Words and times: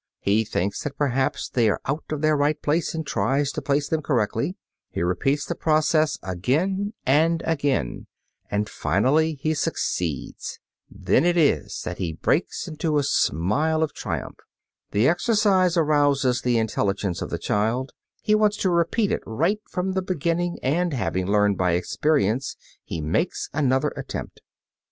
He 0.19 0.45
thinks 0.45 0.81
that 0.81 0.97
perhaps 0.97 1.47
they 1.47 1.69
are 1.69 1.79
out 1.85 2.05
of 2.11 2.21
their 2.23 2.35
right 2.35 2.59
place 2.59 2.95
and 2.95 3.05
tries 3.05 3.51
to 3.51 3.61
place 3.61 3.87
them 3.87 4.01
correctly. 4.01 4.57
He 4.89 5.03
repeats 5.03 5.45
the 5.45 5.53
process 5.53 6.17
again 6.23 6.93
and 7.05 7.43
again, 7.45 8.07
and 8.49 8.67
finally 8.67 9.35
he 9.35 9.53
succeeds. 9.53 10.57
Then 10.89 11.23
it 11.23 11.37
is 11.37 11.83
that 11.85 11.99
he 11.99 12.13
breaks 12.13 12.67
into 12.67 12.97
a 12.97 13.03
smile 13.03 13.83
of 13.83 13.93
triumph. 13.93 14.39
The 14.89 15.07
exercise 15.07 15.77
arouses 15.77 16.41
the 16.41 16.57
intelligence 16.57 17.21
of 17.21 17.29
the 17.29 17.37
child; 17.37 17.91
he 18.23 18.33
wants 18.33 18.57
to 18.57 18.71
repeat 18.71 19.11
it 19.11 19.21
right 19.27 19.59
from 19.69 19.91
the 19.91 20.01
beginning 20.01 20.57
and, 20.63 20.93
having 20.95 21.27
learned 21.27 21.59
by 21.59 21.73
experience, 21.73 22.57
he 22.83 23.01
makes 23.01 23.49
another 23.53 23.89
attempt. 23.95 24.41